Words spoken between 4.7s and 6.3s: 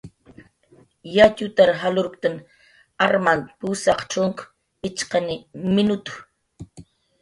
pichqani minutu.